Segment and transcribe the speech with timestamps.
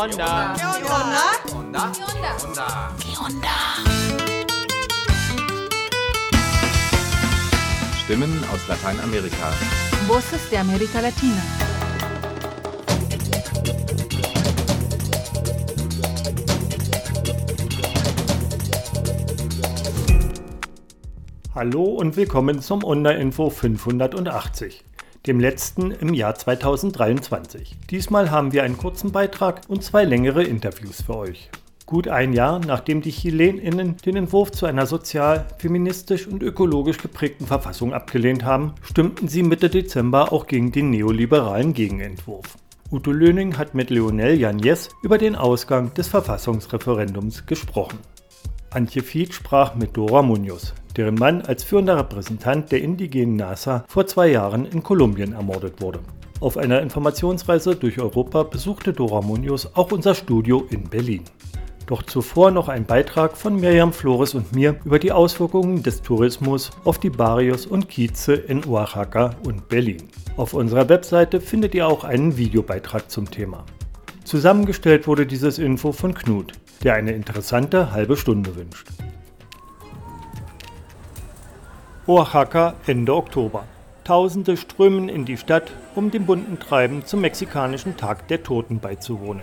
[0.00, 0.54] onda?
[0.56, 1.52] ¿Qué onda?
[1.54, 1.92] onda?
[2.98, 3.56] ¿Qué onda?
[8.02, 9.50] Stimmen aus Lateinamerika.
[10.08, 11.42] Voces de América Latina.
[21.54, 24.82] Hallo und willkommen zum Onda-Info 580,
[25.30, 27.76] dem letzten im Jahr 2023.
[27.88, 31.50] Diesmal haben wir einen kurzen Beitrag und zwei längere Interviews für euch.
[31.86, 37.46] Gut ein Jahr nachdem die ChilenInnen den Entwurf zu einer sozial, feministisch und ökologisch geprägten
[37.46, 42.58] Verfassung abgelehnt haben, stimmten sie Mitte Dezember auch gegen den neoliberalen Gegenentwurf.
[42.90, 48.00] Udo Löning hat mit Leonel Janjes über den Ausgang des Verfassungsreferendums gesprochen.
[48.70, 54.06] Antje Fied sprach mit Dora Munoz, deren Mann als führender Repräsentant der indigenen NASA vor
[54.06, 56.00] zwei Jahren in Kolumbien ermordet wurde.
[56.40, 61.22] Auf einer Informationsreise durch Europa besuchte Dora Munoz auch unser Studio in Berlin.
[61.86, 66.70] Doch zuvor noch ein Beitrag von Miriam Flores und mir über die Auswirkungen des Tourismus
[66.84, 70.04] auf die Barrios und Kieze in Oaxaca und Berlin.
[70.36, 73.64] Auf unserer Webseite findet ihr auch einen Videobeitrag zum Thema.
[74.24, 76.52] Zusammengestellt wurde dieses Info von Knut,
[76.84, 78.86] der eine interessante halbe Stunde wünscht.
[82.06, 83.64] Oaxaca Ende Oktober.
[84.04, 89.42] Tausende strömen in die Stadt, um dem bunten Treiben zum mexikanischen Tag der Toten beizuwohnen.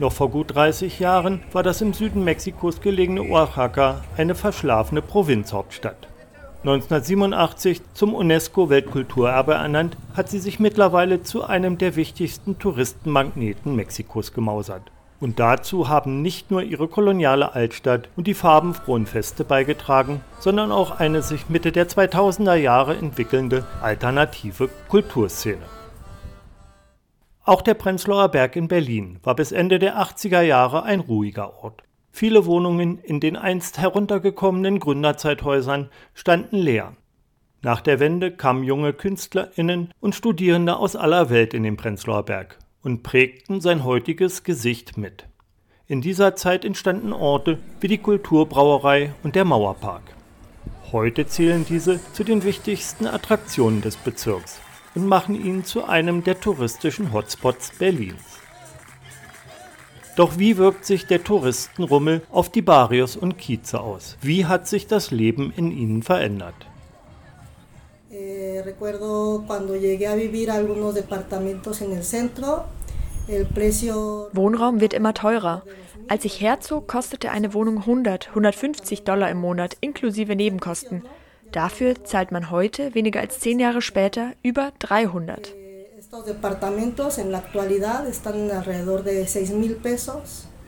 [0.00, 6.08] Noch vor gut 30 Jahren war das im Süden Mexikos gelegene Oaxaca eine verschlafene Provinzhauptstadt.
[6.64, 14.90] 1987 zum UNESCO-Weltkulturerbe ernannt, hat sie sich mittlerweile zu einem der wichtigsten Touristenmagneten Mexikos gemausert.
[15.18, 20.98] Und dazu haben nicht nur ihre koloniale Altstadt und die farbenfrohen Feste beigetragen, sondern auch
[20.98, 25.62] eine sich Mitte der 2000er Jahre entwickelnde alternative Kulturszene.
[27.44, 31.82] Auch der Prenzlauer Berg in Berlin war bis Ende der 80er Jahre ein ruhiger Ort.
[32.10, 36.92] Viele Wohnungen in den einst heruntergekommenen Gründerzeithäusern standen leer.
[37.62, 42.58] Nach der Wende kamen junge KünstlerInnen und Studierende aus aller Welt in den Prenzlauer Berg
[42.86, 45.26] und prägten sein heutiges Gesicht mit.
[45.88, 50.02] In dieser Zeit entstanden Orte wie die Kulturbrauerei und der Mauerpark.
[50.92, 54.60] Heute zählen diese zu den wichtigsten Attraktionen des Bezirks
[54.94, 58.22] und machen ihn zu einem der touristischen Hotspots Berlins.
[60.14, 64.16] Doch wie wirkt sich der Touristenrummel auf die Barrios und Kieze aus?
[64.22, 66.54] Wie hat sich das Leben in ihnen verändert?
[68.18, 72.64] Eh, recuerdo cuando llegué a vivir algunos departamentos en el centro,
[73.28, 75.62] Wohnraum wird immer teurer.
[76.08, 81.02] Als ich herzog, kostete eine Wohnung 100, 150 Dollar im Monat inklusive Nebenkosten.
[81.50, 85.54] Dafür zahlt man heute, weniger als zehn Jahre später, über 300.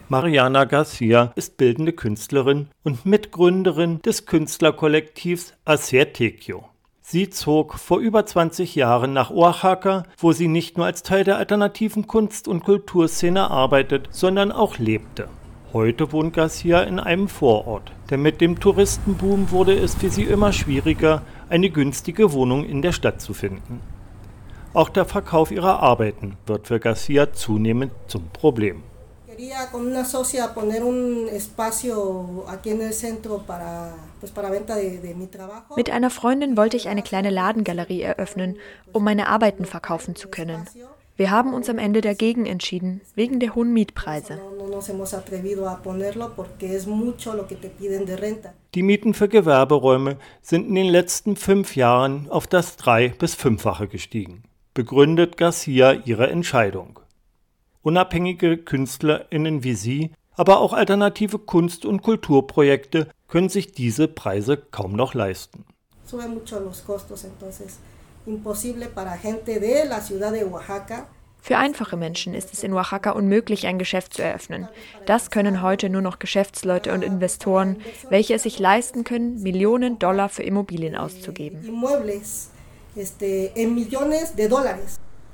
[0.09, 6.65] Mariana Garcia ist bildende Künstlerin und Mitgründerin des Künstlerkollektivs Acertecchio.
[7.11, 11.39] Sie zog vor über 20 Jahren nach Oaxaca, wo sie nicht nur als Teil der
[11.39, 15.31] alternativen Kunst- und Kulturszene arbeitet, sondern auch lebte.
[15.73, 20.53] Heute wohnt Garcia in einem Vorort, denn mit dem Touristenboom wurde es für sie immer
[20.53, 23.81] schwieriger, eine günstige Wohnung in der Stadt zu finden.
[24.75, 28.83] Auch der Verkauf ihrer Arbeiten wird für Garcia zunehmend zum Problem.
[35.77, 38.57] Mit einer Freundin wollte ich eine kleine Ladengalerie eröffnen,
[38.93, 40.67] um meine Arbeiten verkaufen zu können.
[41.17, 44.41] Wir haben uns am Ende dagegen entschieden, wegen der hohen Mietpreise.
[48.75, 53.87] Die Mieten für Gewerberäume sind in den letzten fünf Jahren auf das drei- bis fünffache
[53.89, 54.45] gestiegen,
[54.75, 57.01] begründet Garcia ihre Entscheidung.
[57.89, 64.93] Unabhängige KünstlerInnen wie sie, aber auch alternative Kunst- und Kulturprojekte können sich diese Preise kaum
[64.93, 65.65] noch leisten.
[71.41, 74.69] Für einfache Menschen ist es in Oaxaca unmöglich, ein Geschäft zu eröffnen.
[75.07, 77.79] Das können heute nur noch Geschäftsleute und Investoren,
[78.11, 81.63] welche es sich leisten können, Millionen Dollar für Immobilien auszugeben.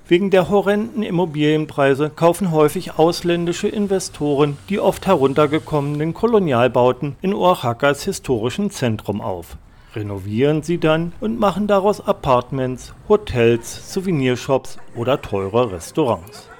[0.06, 8.70] Wegen der horrenden Immobilienpreise kaufen häufig ausländische Investoren die oft heruntergekommenen Kolonialbauten in Oaxacas historischen
[8.70, 9.56] Zentrum auf,
[9.94, 16.50] renovieren sie dann und machen daraus Apartments, Hotels, Souvenirshops oder teure Restaurants.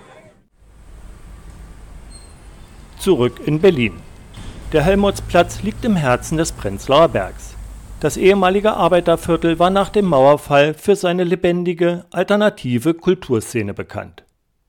[2.99, 3.93] Zurück in Berlin.
[4.73, 7.54] Der Helmholtzplatz liegt im Herzen des Prenzlauer Bergs.
[8.05, 14.25] Das ehemalige Arbeiterviertel war nach dem Mauerfall für seine lebendige, alternative Kulturszene bekannt.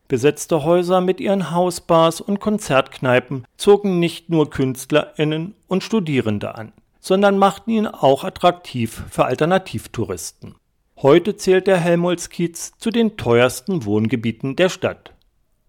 [0.07, 6.71] Besetzte Häuser mit ihren Hausbars und Konzertkneipen zogen nicht nur Künstlerinnen und Studierende an,
[7.01, 10.55] sondern machten ihn auch attraktiv für Alternativtouristen.
[11.01, 15.13] Heute zählt der Helmholtz-Kiez zu den teuersten Wohngebieten der Stadt.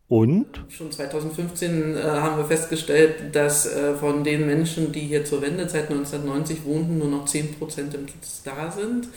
[0.09, 0.47] Und?
[0.69, 5.91] Schon 2015 äh, haben wir festgestellt, dass äh, von den Menschen, die hier zur Wendezeit
[5.91, 9.09] 1990 wohnten, nur noch 10% im Kiez da sind.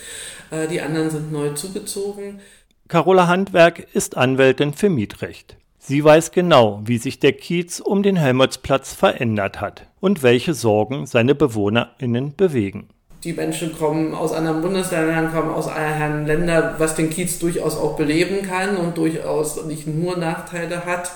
[0.50, 2.40] Äh, die anderen sind neu zugezogen.
[2.88, 5.58] Carola Handwerk ist Anwältin für Mietrecht.
[5.78, 11.06] Sie weiß genau, wie sich der Kiez um den Helmholtzplatz verändert hat und welche Sorgen
[11.06, 12.90] seine BewohnerInnen bewegen
[13.24, 17.98] die Menschen kommen aus anderen Bundesländern, kommen aus anderen Ländern, was den Kiez durchaus auch
[17.98, 21.12] beleben kann und durchaus nicht nur Nachteile hat,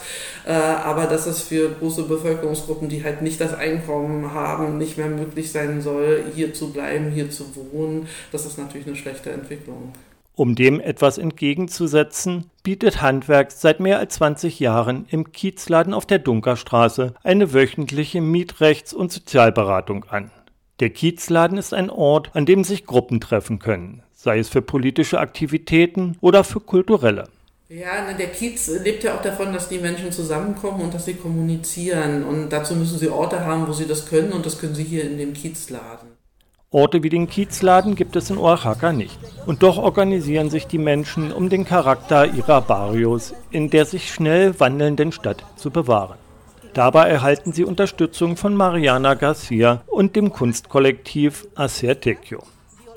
[0.45, 5.07] äh, aber dass es für große Bevölkerungsgruppen, die halt nicht das Einkommen haben, nicht mehr
[5.07, 9.93] möglich sein soll, hier zu bleiben, hier zu wohnen, das ist natürlich eine schlechte Entwicklung.
[10.35, 16.17] Um dem etwas entgegenzusetzen, bietet Handwerk seit mehr als 20 Jahren im Kiezladen auf der
[16.17, 20.31] Dunkerstraße eine wöchentliche Mietrechts- und Sozialberatung an.
[20.83, 25.17] Der Kiezladen ist ein Ort, an dem sich Gruppen treffen können, sei es für politische
[25.17, 27.29] Aktivitäten oder für kulturelle.
[27.69, 32.25] Ja, der Kiez lebt ja auch davon, dass die Menschen zusammenkommen und dass sie kommunizieren.
[32.25, 34.33] Und dazu müssen sie Orte haben, wo sie das können.
[34.33, 36.09] Und das können sie hier in dem Kiezladen.
[36.69, 39.17] Orte wie den Kiezladen gibt es in Oaxaca nicht.
[39.45, 44.59] Und doch organisieren sich die Menschen, um den Charakter ihrer Barrios in der sich schnell
[44.59, 46.17] wandelnden Stadt zu bewahren.
[46.73, 52.41] Dabei erhalten sie Unterstützung von Mariana Garcia und dem Kunstkollektiv Acertecchio.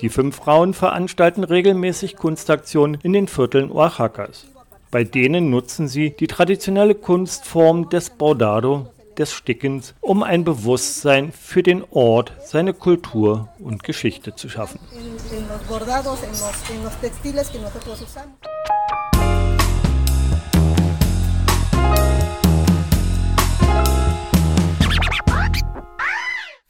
[0.00, 4.46] Die fünf Frauen veranstalten regelmäßig Kunstaktionen in den Vierteln Oaxacas.
[4.90, 8.88] Bei denen nutzen sie die traditionelle Kunstform des Bordado,
[9.18, 14.80] des Stickens, um ein Bewusstsein für den Ort, seine Kultur und Geschichte zu schaffen.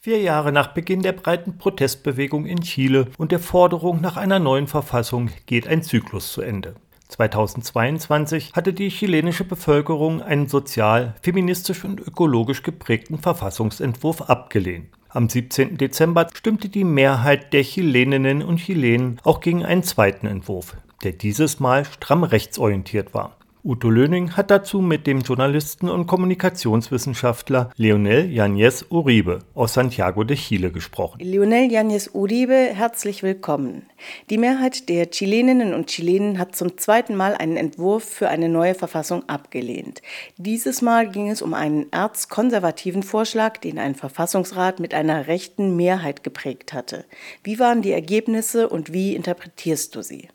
[0.07, 4.69] Vier Jahre nach Beginn der breiten Protestbewegung in Chile und der Forderung nach einer neuen
[4.69, 6.77] Verfassung geht ein Zyklus zu Ende.
[7.09, 14.91] 2022 hatte die chilenische Bevölkerung einen sozial, feministisch und ökologisch geprägten Verfassungsentwurf abgelehnt.
[15.09, 15.77] Am 17.
[15.77, 21.59] Dezember stimmte die Mehrheit der Chileninnen und Chilenen auch gegen einen zweiten Entwurf, der dieses
[21.59, 23.37] Mal stramm rechtsorientiert war.
[23.67, 30.37] Uto Löning hat dazu mit dem Journalisten und Kommunikationswissenschaftler Leonel Yáñez Uribe aus Santiago de
[30.37, 31.19] Chile gesprochen.
[31.19, 33.87] Leonel Yáñez Uribe, herzlich willkommen.
[34.31, 38.77] Die Mehrheit der Chileninnen und Chilenen hat zum zweiten Mal einen Entwurf für eine neue
[38.77, 40.01] Verfassung abgelehnt.
[40.37, 46.23] Dieses Mal ging es um einen erzkonservativen Vorschlag, den ein Verfassungsrat mit einer rechten Mehrheit
[46.23, 47.05] geprägt hatte.
[47.43, 50.29] Wie waren die Ergebnisse und wie interpretierst du sie?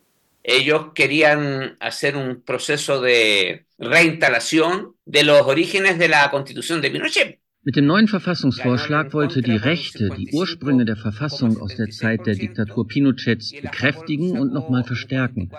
[0.44, 7.40] Ellos querían hacer un proceso de reinstalación de los orígenes de la constitución de Pinochet.
[7.64, 12.34] Mit dem neuen Verfassungsvorschlag wollte die Rechte die Ursprünge der Verfassung aus der Zeit der
[12.34, 15.52] Diktatur Pinochets bekräftigen und nochmal verstärken.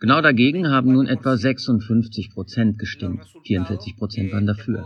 [0.00, 3.24] Genau dagegen haben nun etwa 56 Prozent gestimmt.
[3.46, 4.84] 44 Prozent waren dafür.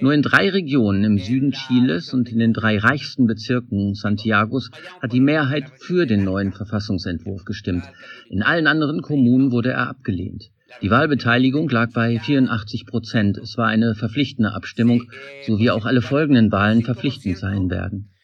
[0.00, 4.70] Nur in drei Regionen im Süden Chiles und in den drei reichsten Bezirken Santiagos
[5.02, 7.84] hat die Mehrheit für den neuen Verfassungsentwurf gestimmt.
[8.30, 10.50] In allen anderen Kommunen wurde er abgelehnt.
[10.80, 13.36] Die Wahlbeteiligung lag bei 84 Prozent.
[13.38, 15.02] Es war eine verpflichtende Abstimmung,
[15.46, 18.14] so wie auch alle folgenden Wahlen verpflichtend sein werden.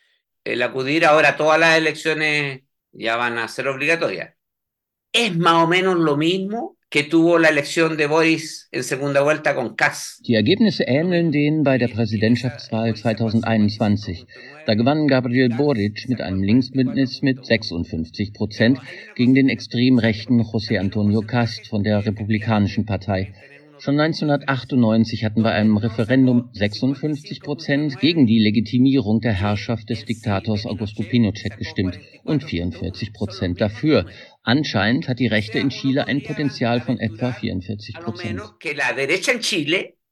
[5.12, 9.54] Es más o menos lo mismo que tuvo la elección de Boris en segunda vuelta
[9.54, 10.18] con Kass.
[10.26, 14.24] Die Ergebnisse ähneln denen bei der Präsidentschaftswahl 2021.
[14.64, 18.78] Da gewann Gabriel Boric mit einem Linksbündnis mit 56 Prozent
[19.14, 23.34] gegen den extrem rechten José Antonio Cast von der Republikanischen Partei.
[23.78, 30.64] Schon 1998 hatten bei einem Referendum 56 Prozent gegen die Legitimierung der Herrschaft des Diktators
[30.64, 34.06] Augusto Pinochet gestimmt und 44 Prozent dafür.
[34.48, 38.40] Anscheinend hat die Rechte in Chile ein Potenzial von etwa 44 Prozent.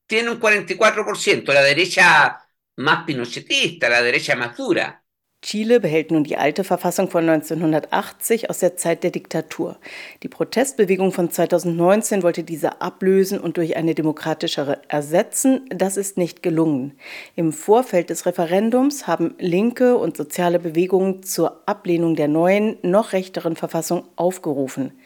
[0.06, 2.44] tiene un 44%, la derecha
[2.78, 5.03] más pinochetista, la derecha más dura.
[5.44, 9.76] Chile behält nun die alte Verfassung von 1980 aus der Zeit der Diktatur.
[10.22, 15.68] Die Protestbewegung von 2019 wollte diese ablösen und durch eine demokratischere ersetzen.
[15.68, 16.98] Das ist nicht gelungen.
[17.36, 23.54] Im Vorfeld des Referendums haben linke und soziale Bewegungen zur Ablehnung der neuen, noch rechteren
[23.54, 24.98] Verfassung aufgerufen.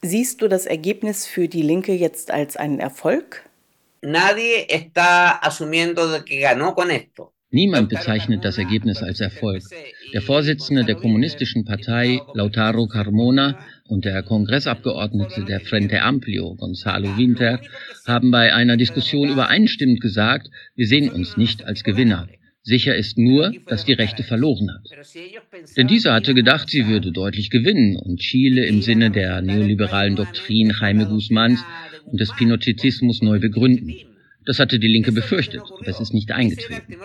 [0.00, 3.44] Siehst du das Ergebnis für die Linke jetzt als einen Erfolg?
[4.00, 7.32] Nadie está asumiendo que ganó con esto.
[7.50, 9.62] Niemand bezeichnet das Ergebnis als Erfolg.
[10.12, 17.60] Der Vorsitzende der Kommunistischen Partei, Lautaro Carmona, und der Kongressabgeordnete der Frente Amplio, Gonzalo Winter,
[18.06, 22.28] haben bei einer Diskussion übereinstimmend gesagt, wir sehen uns nicht als Gewinner.
[22.62, 25.06] Sicher ist nur, dass die Rechte verloren hat.
[25.78, 30.74] Denn dieser hatte gedacht, sie würde deutlich gewinnen und Chile im Sinne der neoliberalen Doktrin
[30.78, 31.64] Jaime Guzmans
[32.04, 33.94] und des Pinochetismus neu begründen.
[34.48, 36.96] Das hatte die Linke befürchtet, aber es ist nicht eingetreten.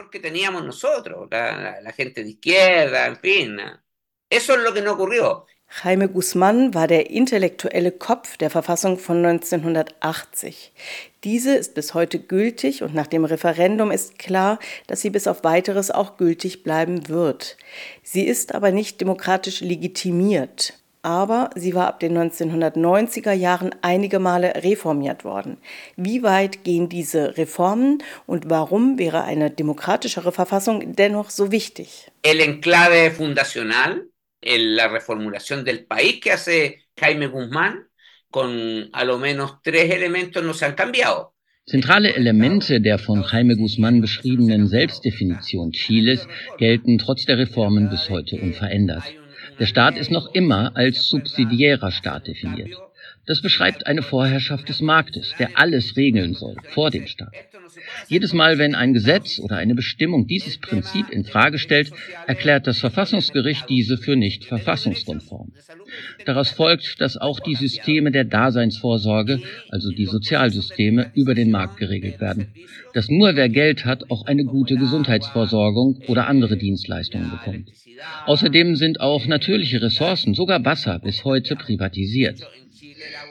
[5.83, 10.71] Jaime Guzmán war der intellektuelle Kopf der Verfassung von 1980.
[11.25, 14.57] Diese ist bis heute gültig und nach dem Referendum ist klar,
[14.87, 17.57] dass sie bis auf weiteres auch gültig bleiben wird.
[18.03, 20.75] Sie ist aber nicht demokratisch legitimiert.
[21.03, 25.57] Aber sie war ab den 1990er Jahren einige Male reformiert worden.
[25.95, 32.09] Wie weit gehen diese Reformen und warum wäre eine demokratischere Verfassung dennoch so wichtig?
[32.23, 34.07] El enclave fundacional
[34.45, 37.87] la reformulación del país que hace Jaime Guzmán,
[38.29, 41.33] con a lo menos tres elementos no se han cambiado.
[41.65, 48.35] Zentrale Elemente der von Jaime Guzmán beschriebenen Selbstdefinition Chiles gelten trotz der Reformen bis heute
[48.35, 49.03] unverändert.
[49.59, 52.71] Der Staat ist noch immer als subsidiärer Staat definiert.
[53.25, 57.33] Das beschreibt eine Vorherrschaft des Marktes, der alles regeln soll, vor dem Staat.
[58.09, 61.91] Jedes Mal, wenn ein Gesetz oder eine Bestimmung dieses Prinzip in Frage stellt,
[62.27, 65.53] erklärt das Verfassungsgericht diese für nicht verfassungskonform.
[66.25, 72.19] Daraus folgt, dass auch die Systeme der Daseinsvorsorge, also die Sozialsysteme, über den Markt geregelt
[72.19, 72.47] werden.
[72.93, 77.69] Dass nur wer Geld hat, auch eine gute Gesundheitsvorsorgung oder andere Dienstleistungen bekommt.
[78.25, 82.41] Außerdem sind auch natürliche Ressourcen, sogar Wasser, bis heute privatisiert.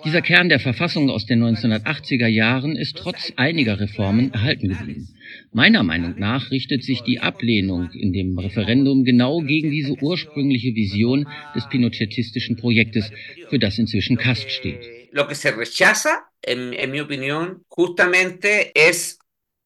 [0.05, 5.09] Dieser Kern der Verfassung aus den 1980er Jahren ist trotz einiger Reformen erhalten geblieben.
[5.53, 11.29] Meiner Meinung nach richtet sich die Ablehnung in dem Referendum genau gegen diese ursprüngliche Vision
[11.55, 13.11] des pinochetistischen Projektes,
[13.49, 14.81] für das inzwischen Cast steht.
[15.13, 19.19] Lo que se rechaza, en, en mi opinión, justamente es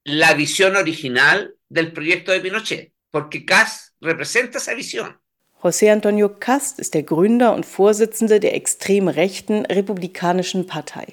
[0.04, 5.16] la visión original del proyecto de Pinochet, porque Cast representa esa visión.
[5.62, 11.06] José Antonio Cast ist der Gründer und Vorsitzende der extrem rechten Republikanischen Partei.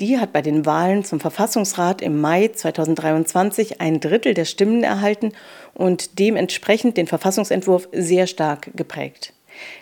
[0.00, 5.32] Die hat bei den Wahlen zum Verfassungsrat im Mai 2023 ein Drittel der Stimmen erhalten
[5.72, 9.32] und dementsprechend den Verfassungsentwurf sehr stark geprägt.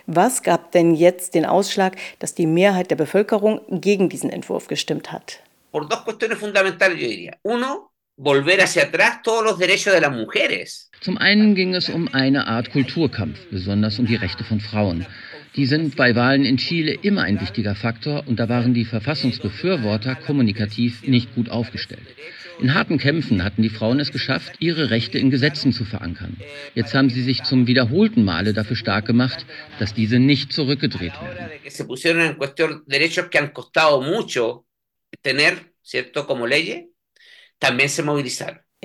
[0.05, 5.11] Was gab denn jetzt den Ausschlag, dass die Mehrheit der Bevölkerung gegen diesen Entwurf gestimmt
[5.11, 5.39] hat?
[5.71, 7.37] Por dos cuestiones fundamentales, yo diría.
[7.41, 10.84] Uno, volver hacia atrás todos los derechos de las mujeres.
[11.01, 15.05] Zum einen ging es um eine Art Kulturkampf, besonders um die Rechte von Frauen.
[15.55, 20.15] Die sind bei Wahlen in Chile immer ein wichtiger Faktor und da waren die Verfassungsbefürworter
[20.15, 22.07] kommunikativ nicht gut aufgestellt.
[22.59, 26.37] In harten Kämpfen hatten die Frauen es geschafft, ihre Rechte in Gesetzen zu verankern.
[26.73, 29.45] Jetzt haben sie sich zum wiederholten Male dafür stark gemacht,
[29.79, 31.51] dass diese nicht zurückgedreht werden.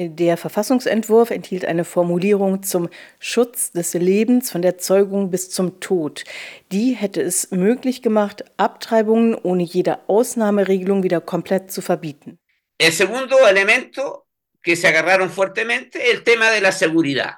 [0.03, 2.89] Der Verfassungsentwurf enthielt eine Formulierung zum
[3.19, 6.25] Schutz des Lebens von der Zeugung bis zum Tod.
[6.73, 12.39] Die hätte es möglich gemacht, Abtreibungen ohne jede Ausnahmeregelung wieder komplett zu verbieten.
[12.79, 14.25] El segundo elemento
[14.63, 17.35] que se agarraron fuertemente el tema de la seguridad.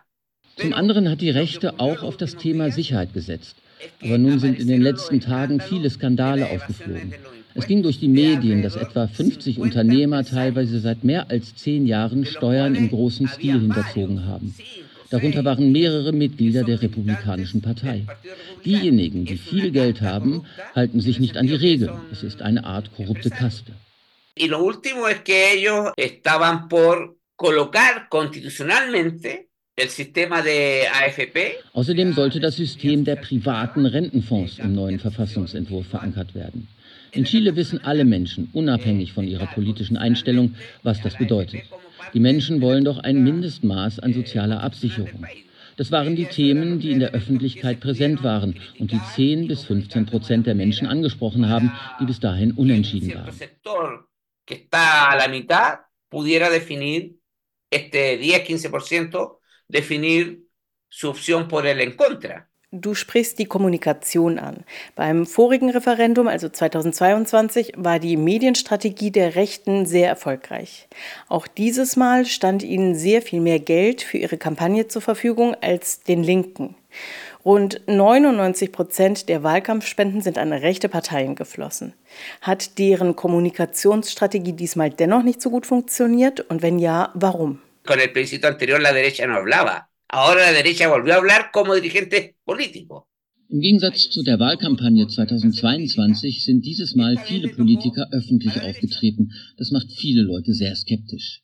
[0.57, 3.57] Zum anderen hat die Rechte auch auf das Thema Sicherheit gesetzt.
[4.00, 7.14] Aber nun sind in den letzten Tagen viele Skandale aufgeflogen.
[7.55, 12.25] Es ging durch die Medien, dass etwa 50 Unternehmer teilweise seit mehr als zehn Jahren
[12.25, 14.55] Steuern im großen Stil hinterzogen haben.
[15.11, 18.07] Darunter waren mehrere Mitglieder der Republikanischen Partei.
[18.65, 21.93] Diejenigen, die viel Geld haben, halten sich nicht an die Regeln.
[22.11, 23.73] Es ist eine Art korrupte Kaste.
[24.35, 29.49] Y lo último es que ellos estaban por colocar constitucionalmente
[31.73, 36.69] Außerdem sollte das System der privaten Rentenfonds im neuen Verfassungsentwurf verankert werden.
[37.12, 41.62] In Chile wissen alle Menschen, unabhängig von ihrer politischen Einstellung, was das bedeutet.
[42.14, 45.26] Die Menschen wollen doch ein Mindestmaß an sozialer Absicherung.
[45.76, 50.07] Das waren die Themen, die in der Öffentlichkeit präsent waren und die 10 bis 15
[50.07, 54.04] Prozent der Menschen angesprochen haben, die bis dahin unentschieden waren.
[56.12, 57.14] pudiera definir
[57.71, 60.45] este 10-15% definir
[60.90, 62.52] su opción por el en contra.
[62.75, 64.64] Du sprichst die Kommunikation an.
[64.97, 70.88] Beim vorigen Referendum, also 2022, war die Medienstrategie der Rechten sehr erfolgreich.
[71.29, 76.00] Auch dieses Mal stand ihnen sehr viel mehr Geld für ihre Kampagne zur Verfügung als
[76.00, 76.75] den Linken.
[77.45, 81.93] Rund 99 Prozent der Wahlkampfspenden sind an rechte Parteien geflossen.
[82.41, 86.41] Hat deren Kommunikationsstrategie diesmal dennoch nicht so gut funktioniert?
[86.41, 87.61] Und wenn ja, warum?
[87.85, 89.92] Con el anterior la derecha no hablaba.
[90.14, 93.09] Ahora la derecha volvió a hablar como dirigente político.
[93.49, 99.31] Im Gegensatz zu der Wahlkampagne 2022 sind dieses Mal viele Politiker öffentlich aufgetreten.
[99.57, 101.40] Das macht viele Leute sehr skeptisch.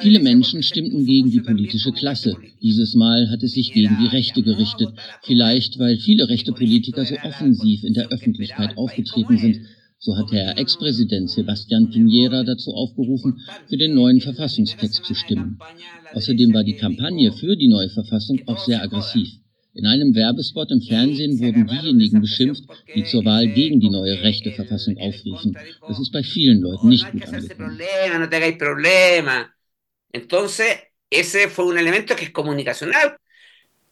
[0.00, 2.34] Viele Menschen stimmten gegen die politische Klasse.
[2.62, 4.88] Dieses Mal hat es sich gegen die Rechte gerichtet.
[5.24, 9.66] Vielleicht, weil viele rechte Politiker so offensiv in der Öffentlichkeit aufgetreten sind.
[10.00, 15.58] So hat Herr Ex-Präsident Sebastián Piñera dazu aufgerufen, für den neuen Verfassungstext zu stimmen.
[16.14, 19.28] Außerdem war die Kampagne für die neue Verfassung auch sehr aggressiv.
[19.74, 22.64] In einem Werbespot im Fernsehen wurden diejenigen beschimpft,
[22.94, 25.58] die zur Wahl gegen die neue rechte Verfassung aufriefen.
[25.88, 27.78] Das ist bei vielen Leuten nicht gut angekommen.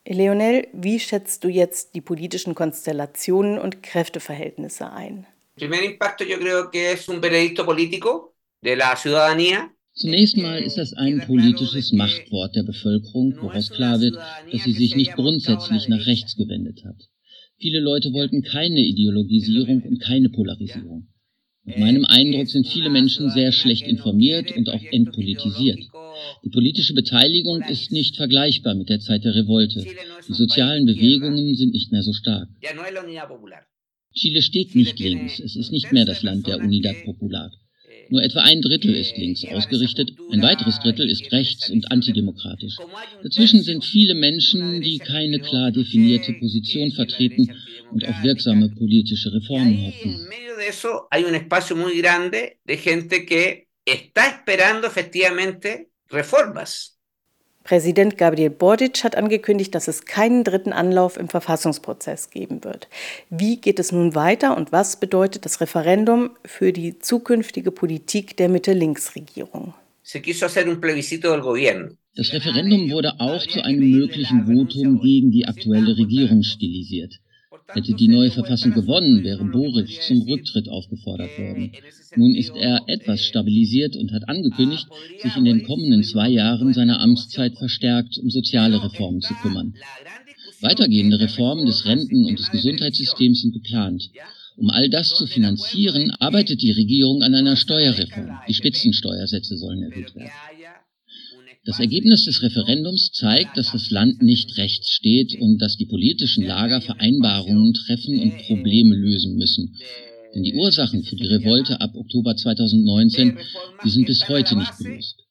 [0.08, 5.26] Leonel, wie schätzt du jetzt die politischen Konstellationen und Kräfteverhältnisse ein?
[5.56, 10.76] Primer impacto yo creo que es un veredicto político de la ciudadanía Zunächst mal ist
[10.76, 14.14] das ein politisches Machtwort der Bevölkerung, woraus klar wird,
[14.52, 16.96] dass sie sich nicht grundsätzlich nach rechts gewendet hat.
[17.56, 21.08] Viele Leute wollten keine Ideologisierung und keine Polarisierung.
[21.64, 25.80] Nach meinem Eindruck sind viele Menschen sehr schlecht informiert und auch entpolitisiert.
[26.44, 29.82] Die politische Beteiligung ist nicht vergleichbar mit der Zeit der Revolte.
[30.28, 32.48] Die sozialen Bewegungen sind nicht mehr so stark.
[34.16, 35.38] Chile steht nicht links.
[35.38, 37.50] Es ist nicht mehr das Land der Unidad Popular.
[38.08, 42.76] Nur etwa ein Drittel ist links ausgerichtet, ein weiteres Drittel ist rechts und antidemokratisch.
[43.22, 47.52] Dazwischen sind viele Menschen, die keine klar definierte Position vertreten
[47.90, 50.28] und auf wirksame politische Reformen hoffen.
[56.12, 56.95] reformas.
[57.66, 62.86] Präsident Gabriel Boric hat angekündigt, dass es keinen dritten Anlauf im Verfassungsprozess geben wird.
[63.28, 68.48] Wie geht es nun weiter und was bedeutet das Referendum für die zukünftige Politik der
[68.50, 69.74] Mitte-Links-Regierung?
[72.14, 77.18] Das Referendum wurde auch zu einem möglichen Votum gegen die aktuelle Regierung stilisiert.
[77.68, 81.72] Hätte die neue Verfassung gewonnen, wäre Boric zum Rücktritt aufgefordert worden.
[82.14, 84.86] Nun ist er etwas stabilisiert und hat angekündigt,
[85.20, 89.74] sich in den kommenden zwei Jahren seiner Amtszeit verstärkt um soziale Reformen zu kümmern.
[90.60, 94.10] Weitergehende Reformen des Renten- und des Gesundheitssystems sind geplant.
[94.56, 98.38] Um all das zu finanzieren, arbeitet die Regierung an einer Steuerreform.
[98.48, 100.30] Die Spitzensteuersätze sollen erhöht werden.
[101.66, 106.44] Das Ergebnis des Referendums zeigt, dass das Land nicht rechts steht und dass die politischen
[106.44, 109.76] Lager Vereinbarungen treffen und Probleme lösen müssen.
[110.32, 113.38] Denn die Ursachen für die Revolte ab Oktober 2019,
[113.82, 115.24] die sind bis heute nicht gelöst.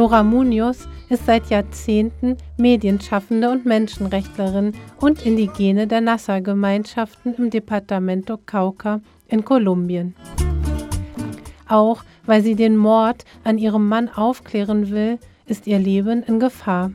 [0.00, 9.02] Dora Munoz ist seit Jahrzehnten Medienschaffende und Menschenrechtlerin und Indigene der Nassa-Gemeinschaften im Departamento Cauca
[9.28, 10.14] in Kolumbien.
[11.68, 16.92] Auch weil sie den Mord an ihrem Mann aufklären will, ist ihr Leben in Gefahr.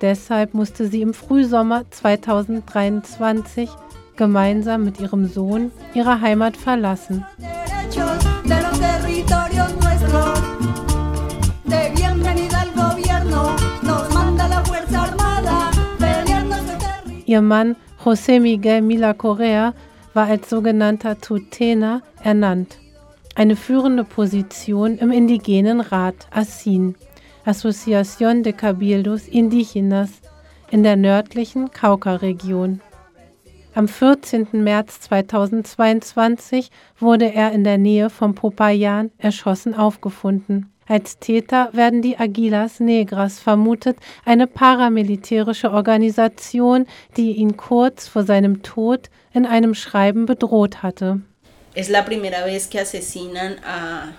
[0.00, 3.68] Deshalb musste sie im Frühsommer 2023
[4.16, 7.22] gemeinsam mit ihrem Sohn ihre Heimat verlassen.
[17.26, 19.74] Ihr Mann José Miguel Mila Correa
[20.12, 22.78] war als sogenannter Tutena ernannt,
[23.34, 26.96] eine führende Position im indigenen Rat ASIN,
[27.44, 30.10] Asociación de Cabildos Indígenas,
[30.70, 32.80] in der nördlichen Cauca-Region.
[33.74, 34.48] Am 14.
[34.52, 40.73] März 2022 wurde er in der Nähe von Popayan erschossen aufgefunden.
[40.86, 48.62] Als Täter werden die Aguilas Negras vermutet, eine paramilitärische Organisation, die ihn kurz vor seinem
[48.62, 51.22] Tod in einem Schreiben bedroht hatte.
[51.74, 54.12] Es la primera vez que asesinan a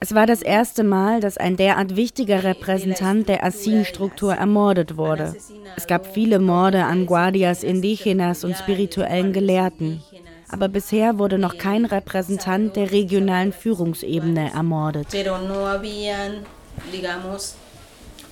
[0.00, 5.36] es war das erste Mal, dass ein derart wichtiger Repräsentant der Asin-Struktur ermordet wurde.
[5.76, 10.02] Es gab viele Morde an Guardias Indigenas und spirituellen Gelehrten
[10.48, 11.56] aber bisher wurde noch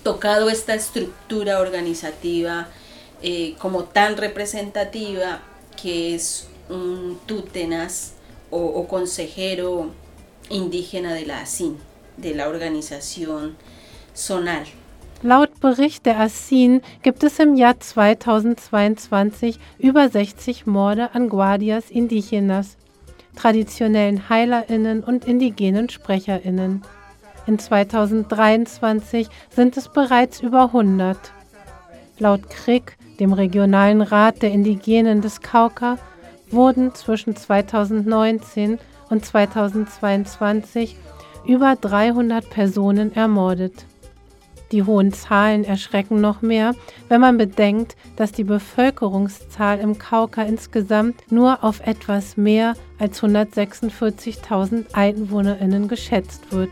[0.02, 2.68] tocado esta estructura organizativa
[3.22, 5.40] eh, como tan representativa
[5.80, 8.12] que es un tútenas
[8.50, 9.90] o, o consejero
[10.50, 11.78] indígena de la ASIN,
[12.18, 13.56] de la organización
[14.14, 14.66] zonal.
[15.26, 22.76] Laut Bericht der ASIN gibt es im Jahr 2022 über 60 Morde an Guardias Indigenas,
[23.34, 26.82] traditionellen HeilerInnen und indigenen SprecherInnen.
[27.46, 31.16] In 2023 sind es bereits über 100.
[32.18, 35.96] Laut KRIG, dem Regionalen Rat der Indigenen des Kauka,
[36.50, 40.96] wurden zwischen 2019 und 2022
[41.46, 43.86] über 300 Personen ermordet.
[44.72, 46.74] Die hohen Zahlen erschrecken noch mehr,
[47.08, 54.94] wenn man bedenkt, dass die Bevölkerungszahl im Kauka insgesamt nur auf etwas mehr als 146.000
[54.94, 56.70] Einwohnerinnen geschätzt wird.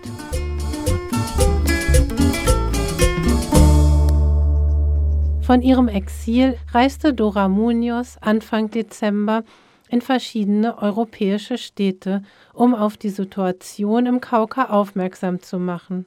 [5.43, 9.43] Von ihrem Exil reiste Dora Munoz Anfang Dezember
[9.91, 12.23] in verschiedene europäische Städte,
[12.55, 16.07] um auf die Situation im Kauka aufmerksam zu machen.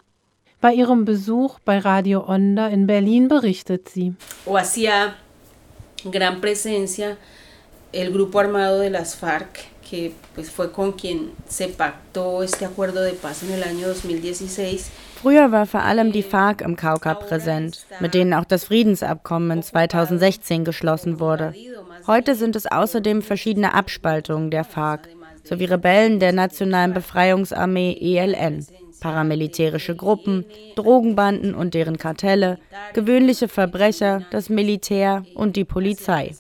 [0.66, 4.16] Bei ihrem Besuch bei Radio Onda in Berlin berichtet sie.
[4.48, 5.14] O hacía
[6.06, 7.18] gran presencia
[7.92, 13.04] el grupo armado de las FARC, que pues fue con quien se pactó este acuerdo
[13.04, 14.90] de paz en el año 2016.
[15.22, 20.66] Früher war vor allem die FARC im Kauka präsent, mit denen auch das Friedensabkommen 2016
[20.66, 21.54] geschlossen wurde.
[22.08, 25.10] Heute sind es außerdem verschiedene Abspaltungen der FARC
[25.44, 28.66] sowie Rebellen der Nationalen Befreiungsarmee ELN
[29.00, 32.58] paramilitärische Gruppen, Drogenbanden und deren Kartelle,
[32.94, 36.36] gewöhnliche Verbrecher, das Militär und die Polizei.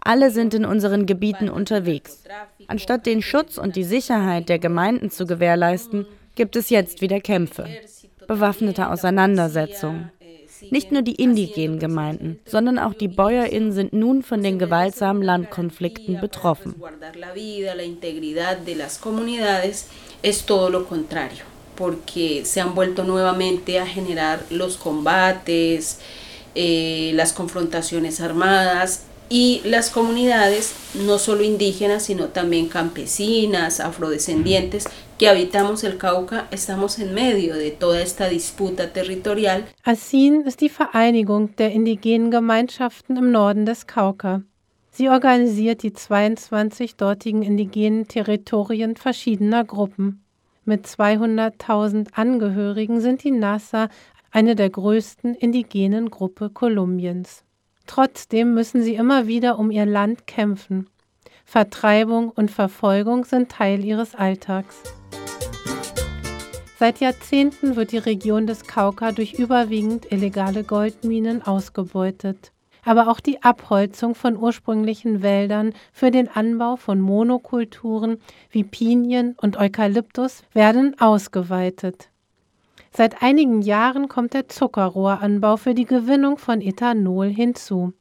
[0.00, 2.24] Alle sind in unseren Gebieten unterwegs.
[2.66, 7.66] Anstatt den Schutz und die Sicherheit der Gemeinden zu gewährleisten, gibt es jetzt wieder Kämpfe,
[8.26, 10.10] bewaffnete Auseinandersetzungen.
[10.70, 16.20] Nicht nur die indigenen Gemeinden, sondern auch die BäuerInnen sind nun von den gewaltsamen Landkonflikten
[16.20, 16.74] betroffen.
[21.82, 25.98] Porque se han vuelto nuevamente a generar los combates,
[26.54, 34.84] eh, las confrontaciones armadas y las comunidades, no solo indígenas, sino también campesinas, afrodescendientes,
[35.18, 39.64] que habitamos el Cauca, estamos en medio de toda esta disputa territorial.
[39.82, 44.42] ASIN ist die Vereinigung der indigenen Gemeinschaften im Norden des Kauka.
[44.92, 50.21] Sie organisiert die 22 dortigen indigenen Territorien verschiedener Gruppen.
[50.64, 53.88] Mit 200.000 Angehörigen sind die Nasa
[54.30, 57.42] eine der größten indigenen Gruppe Kolumbiens.
[57.88, 60.88] Trotzdem müssen sie immer wieder um ihr Land kämpfen.
[61.44, 64.82] Vertreibung und Verfolgung sind Teil ihres Alltags.
[66.78, 72.51] Seit Jahrzehnten wird die Region des Kauka durch überwiegend illegale Goldminen ausgebeutet
[72.84, 78.18] aber auch die Abholzung von ursprünglichen Wäldern für den Anbau von Monokulturen
[78.50, 82.08] wie Pinien und Eukalyptus werden ausgeweitet.
[82.92, 87.94] Seit einigen Jahren kommt der Zuckerrohranbau für die Gewinnung von Ethanol hinzu.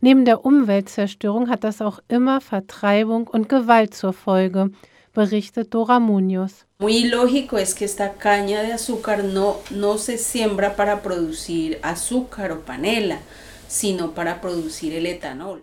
[0.00, 4.70] Neben der Umweltzerstörung hat das auch immer Vertreibung und Gewalt zur Folge,
[5.14, 6.66] berichtet Dora Munoz.
[6.78, 12.50] Muy lógico es que esta caña de azúcar no, no se siembra para producir azúcar
[12.50, 13.18] o panela,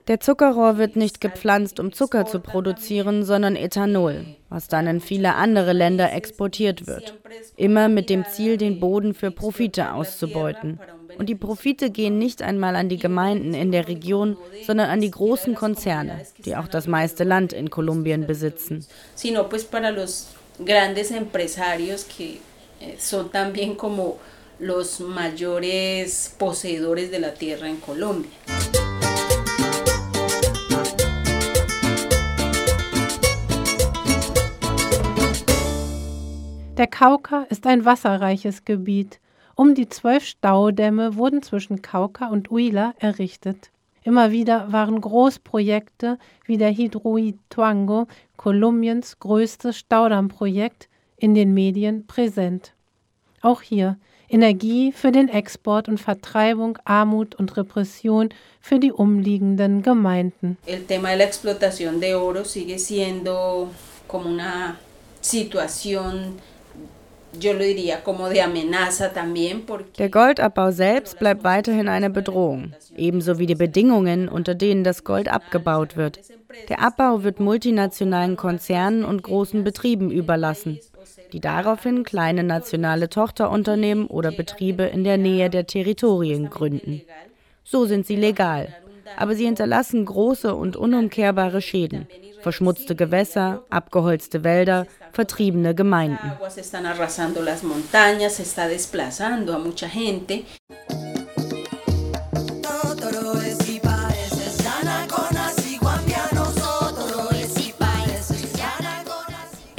[0.08, 5.36] der Zuckerrohr wird nicht gepflanzt, um Zucker zu produzieren, sondern Ethanol, was dann in viele
[5.36, 7.14] andere Länder exportiert wird.
[7.56, 10.80] Immer mit dem Ziel, den Boden für Profite auszubeuten.
[11.18, 15.12] Und die Profite gehen nicht einmal an die Gemeinden in der Region, sondern an die
[15.12, 18.86] großen Konzerne, die auch das meiste Land in Kolumbien besitzen.
[19.16, 20.30] Sino pues para los
[20.66, 22.40] grandes empresarios que
[22.82, 24.18] eh, son también como
[24.60, 28.30] los mayores poseedores de la tierra en Colombia.
[36.78, 39.20] Der Kauka ist ein wasserreiches Gebiet.
[39.56, 43.72] Um die zwölf Staudämme wurden zwischen Kauka und Huila errichtet.
[44.04, 52.74] Immer wieder waren Großprojekte wie der Hidroituango, Kolumbiens größtes Staudammprojekt, in den Medien präsent.
[53.42, 53.98] Auch hier
[54.30, 58.30] Energie für den Export und Vertreibung, Armut und Repression
[58.62, 60.58] für die umliegenden Gemeinden.
[60.66, 63.70] El tema de la explotación de oro sigue siendo
[64.08, 64.78] como una
[65.22, 66.38] situación
[69.98, 75.28] der Goldabbau selbst bleibt weiterhin eine Bedrohung, ebenso wie die Bedingungen, unter denen das Gold
[75.28, 76.20] abgebaut wird.
[76.70, 80.80] Der Abbau wird multinationalen Konzernen und großen Betrieben überlassen
[81.34, 87.02] die daraufhin kleine nationale Tochterunternehmen oder Betriebe in der Nähe der Territorien gründen.
[87.64, 88.74] So sind sie legal,
[89.18, 92.08] aber sie hinterlassen große und unumkehrbare Schäden.
[92.42, 96.32] Verschmutzte Gewässer, abgeholzte Wälder, vertriebene Gemeinden.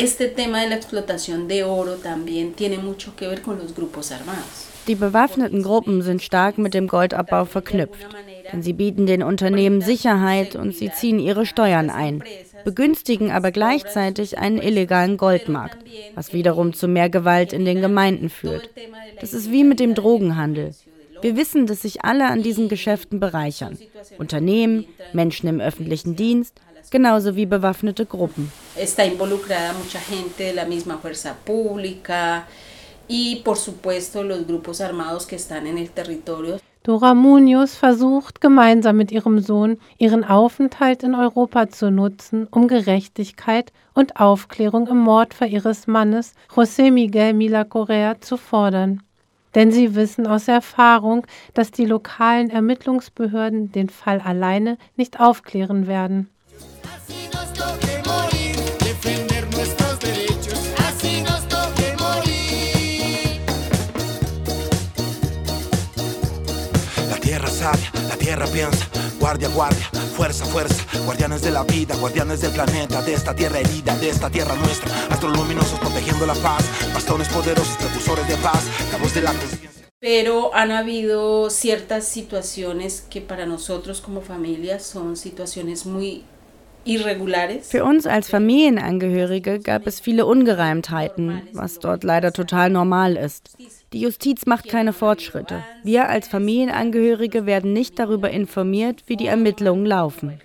[0.00, 4.12] Este tema de la explotación de oro también tiene mucho que ver con los grupos
[4.12, 4.68] armados.
[4.86, 8.06] Die bewaffneten Gruppen sind stark mit dem Goldabbau verknüpft,
[8.50, 12.24] denn sie bieten den Unternehmen Sicherheit und sie ziehen ihre Steuern ein,
[12.64, 15.78] begünstigen aber gleichzeitig einen illegalen Goldmarkt,
[16.14, 18.70] was wiederum zu mehr Gewalt in den Gemeinden führt.
[19.20, 20.74] Das ist wie mit dem Drogenhandel.
[21.20, 23.76] Wir wissen, dass sich alle an diesen Geschäften bereichern.
[24.18, 26.58] Unternehmen, Menschen im öffentlichen Dienst,
[26.90, 28.50] genauso wie bewaffnete Gruppen.
[28.76, 32.46] Está involucrada mucha gente de la misma fuerza pública
[33.08, 36.60] y por supuesto los grupos armados que están en el territorio.
[36.82, 43.70] Dora Munoz versucht gemeinsam mit ihrem Sohn ihren Aufenthalt in Europa zu nutzen, um Gerechtigkeit
[43.92, 49.02] und Aufklärung im Mordfall ihres Mannes José Miguel Mila Correa zu fordern.
[49.54, 56.30] Denn sie wissen aus Erfahrung, dass die lokalen Ermittlungsbehörden den Fall alleine nicht aufklären werden.
[67.60, 68.86] Sabia, la tierra piensa,
[69.18, 73.94] guardia, guardia, fuerza, fuerza, guardianes de la vida, guardianes del planeta, de esta tierra herida,
[73.98, 78.96] de esta tierra nuestra, astros luminosos protegiendo la paz, bastones poderosos, precursores de paz, la
[78.96, 79.70] voz de la conciencia.
[79.98, 86.24] Pero han habido ciertas situaciones que para nosotros como familia son situaciones muy
[87.62, 93.56] Für uns als Familienangehörige gab es viele Ungereimtheiten, was dort leider total normal ist.
[93.92, 95.62] Die Justiz macht keine Fortschritte.
[95.82, 100.40] Wir als Familienangehörige werden nicht darüber informiert, wie die Ermittlungen laufen.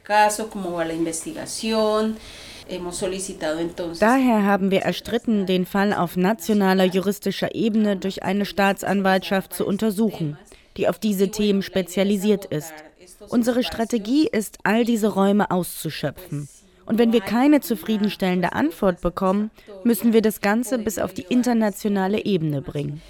[4.00, 10.38] Daher haben wir erstritten, den Fall auf nationaler juristischer Ebene durch eine Staatsanwaltschaft zu untersuchen,
[10.78, 12.74] die auf diese Themen spezialisiert ist.
[13.30, 16.48] Unsere Strategie ist, all diese Räume auszuschöpfen.
[16.86, 19.50] Und wenn wir keine zufriedenstellende Antwort bekommen,
[19.84, 23.02] müssen wir das Ganze bis auf die internationale Ebene bringen.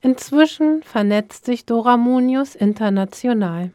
[0.00, 3.70] Inzwischen vernetzt sich Dora Munoz international.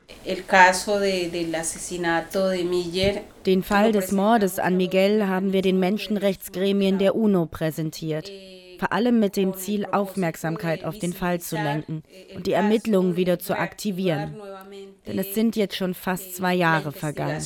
[3.45, 8.31] Den Fall des Mordes an Miguel haben wir den Menschenrechtsgremien der UNO präsentiert
[8.82, 12.02] vor allem mit dem Ziel, Aufmerksamkeit auf den Fall zu lenken
[12.36, 14.41] und die Ermittlungen wieder zu aktivieren.
[15.06, 17.46] Denn es sind jetzt schon fast zwei Jahre vergangen.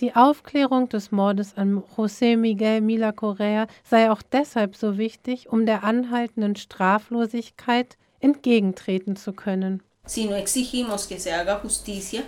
[0.00, 5.66] Die Aufklärung des Mordes an José Miguel Mila Correa sei auch deshalb so wichtig, um
[5.66, 9.82] der anhaltenden Straflosigkeit entgegentreten zu können.
[10.06, 12.22] Si no exigimos que se haga justicia,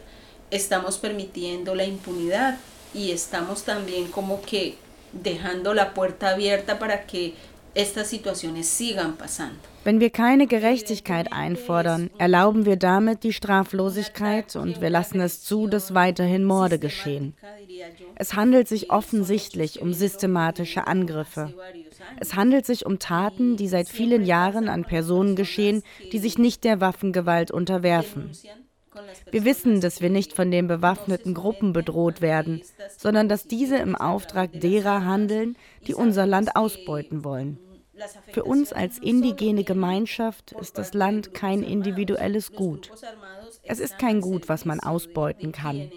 [0.50, 2.58] estamos permitiendo la impunidad
[2.94, 4.76] y estamos también como que
[5.22, 7.34] dejando la puerta abierta para que
[7.74, 9.58] estas situaciones sigan pasando.
[9.84, 15.68] Wenn wir keine Gerechtigkeit einfordern, erlauben wir damit die Straflosigkeit und wir lassen es zu,
[15.68, 17.34] dass weiterhin Morde geschehen.
[18.16, 21.54] Es handelt sich offensichtlich um systematische Angriffe.
[22.18, 26.64] Es handelt sich um Taten, die seit vielen Jahren an Personen geschehen, die sich nicht
[26.64, 28.32] der Waffengewalt unterwerfen.
[29.30, 32.62] Wir wissen, dass wir nicht von den bewaffneten Gruppen bedroht werden,
[32.96, 35.56] sondern dass diese im Auftrag derer handeln,
[35.86, 37.58] die unser Land ausbeuten wollen.
[38.32, 42.90] Für uns als indigene Gemeinschaft ist das Land kein individuelles Gut.
[43.62, 45.90] Es ist kein Gut, was man ausbeuten kann.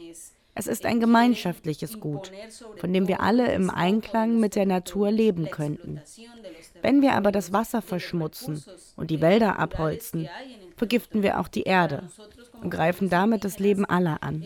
[0.55, 2.31] Es ist ein gemeinschaftliches Gut,
[2.77, 6.01] von dem wir alle im Einklang mit der Natur leben könnten.
[6.81, 8.63] Wenn wir aber das Wasser verschmutzen
[8.95, 10.29] und die Wälder abholzen,
[10.79, 12.09] vergiften wir auch die Erde
[12.61, 14.43] und greifen damit das Leben aller an.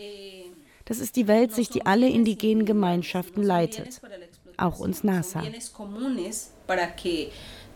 [0.84, 4.00] Das ist die Weltsicht, die alle indigenen Gemeinschaften leitet,
[4.58, 5.42] auch uns NASA.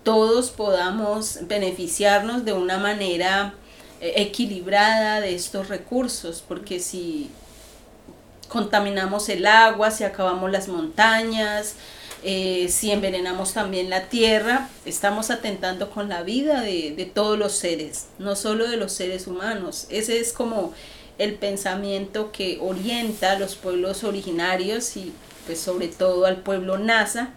[0.04, 3.52] todos podamos beneficiarnos de una manera
[4.00, 7.30] eh, equilibrada de estos recursos, porque si
[8.48, 11.74] contaminamos el agua, si acabamos las montañas,
[12.22, 17.52] eh, si envenenamos también la tierra, estamos atentando con la vida de, de, todos los
[17.52, 19.86] seres, no solo de los seres humanos.
[19.90, 20.72] Ese es como
[21.18, 25.12] el pensamiento que orienta a los pueblos originarios y
[25.46, 27.34] pues sobre todo al pueblo NASA.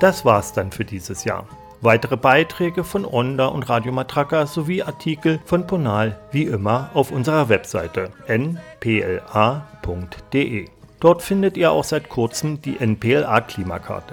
[0.00, 1.46] Das war's dann für dieses Jahr.
[1.82, 7.48] Weitere Beiträge von Onda und Radio Matraca sowie Artikel von Ponal wie immer auf unserer
[7.48, 9.18] Webseite npla.de.
[11.00, 14.12] Dort findet ihr auch seit kurzem die NPLA-Klimakarte.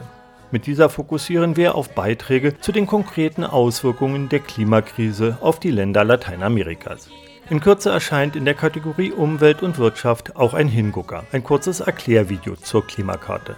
[0.49, 6.05] Mit dieser fokussieren wir auf Beiträge zu den konkreten Auswirkungen der Klimakrise auf die Länder
[6.05, 7.09] Lateinamerikas.
[7.49, 12.55] In Kürze erscheint in der Kategorie Umwelt und Wirtschaft auch ein Hingucker, ein kurzes Erklärvideo
[12.55, 13.57] zur Klimakarte.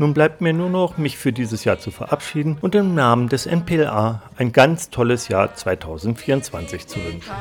[0.00, 3.46] Nun bleibt mir nur noch, mich für dieses Jahr zu verabschieden und im Namen des
[3.46, 7.32] NPLA ein ganz tolles Jahr 2024 zu wünschen.